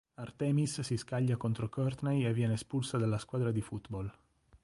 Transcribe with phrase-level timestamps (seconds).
[0.15, 4.11] Artemis si scaglia contro Courtney e viene espulsa dalla squadra di football.